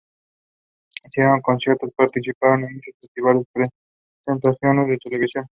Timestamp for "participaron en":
1.95-2.73